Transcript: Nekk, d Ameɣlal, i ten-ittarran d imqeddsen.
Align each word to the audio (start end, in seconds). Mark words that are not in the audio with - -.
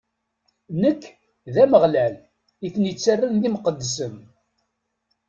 Nekk, 0.81 1.03
d 1.53 1.55
Ameɣlal, 1.63 2.15
i 2.65 2.67
ten-ittarran 2.73 3.35
d 3.41 3.43
imqeddsen. 3.47 4.15